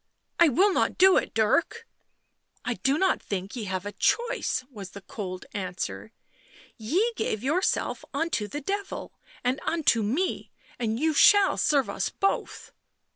I 0.39 0.49
will 0.49 0.73
not 0.73 0.97
do 0.97 1.15
it, 1.17 1.31
Dirk 1.35 1.87
!""I 2.65 2.73
do 2.73 2.97
not 2.97 3.21
think 3.21 3.55
ye 3.55 3.65
have 3.65 3.85
a 3.85 3.91
choice," 3.91 4.65
was 4.71 4.89
the 4.97 5.01
cold 5.01 5.45
answer." 5.53 6.11
Ye 6.79 7.13
gave 7.15 7.43
yourself 7.43 8.03
unto 8.11 8.47
the 8.47 8.61
Devil 8.61 9.13
and 9.43 9.59
unto 9.63 10.01
me— 10.01 10.51
and 10.79 10.99
you 10.99 11.13
shall 11.13 11.55
serve 11.55 11.87
us 11.87 12.09
both." 12.09 12.71